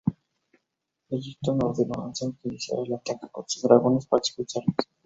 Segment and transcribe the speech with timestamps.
[1.11, 4.75] Wellington ordenó a Anson que iniciara el ataque con sus dragones para expulsarlos.